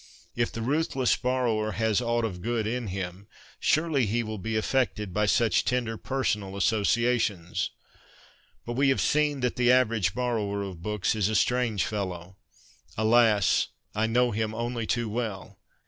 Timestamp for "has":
1.73-2.01